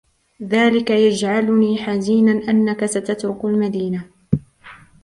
ذلك 0.43 0.89
يجعلني 0.89 1.77
حزينا 1.77 2.31
أنك 2.31 2.85
ستترك 2.85 3.45
المدينة. 3.45 4.03